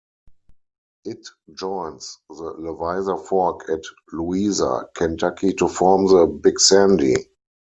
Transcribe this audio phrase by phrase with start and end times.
[1.05, 7.15] It joins the Levisa Fork at Louisa, Kentucky to form the Big Sandy.